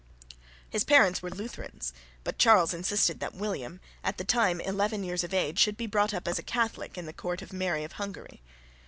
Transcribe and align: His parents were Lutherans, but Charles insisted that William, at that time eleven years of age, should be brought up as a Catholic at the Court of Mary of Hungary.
His 0.67 0.83
parents 0.83 1.21
were 1.21 1.29
Lutherans, 1.29 1.93
but 2.23 2.39
Charles 2.39 2.73
insisted 2.73 3.19
that 3.19 3.35
William, 3.35 3.79
at 4.03 4.17
that 4.17 4.27
time 4.27 4.59
eleven 4.61 5.03
years 5.03 5.23
of 5.23 5.31
age, 5.31 5.59
should 5.59 5.77
be 5.77 5.85
brought 5.85 6.11
up 6.11 6.27
as 6.27 6.39
a 6.39 6.41
Catholic 6.41 6.97
at 6.97 7.05
the 7.05 7.13
Court 7.13 7.43
of 7.43 7.53
Mary 7.53 7.83
of 7.83 7.91
Hungary. 7.91 8.41